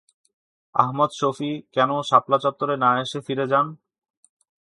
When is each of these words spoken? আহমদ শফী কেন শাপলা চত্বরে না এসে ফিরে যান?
আহমদ 0.75 1.11
শফী 1.19 1.51
কেন 1.75 1.89
শাপলা 2.09 2.37
চত্বরে 2.43 2.75
না 2.83 2.89
এসে 3.03 3.19
ফিরে 3.27 3.45
যান? 3.51 3.67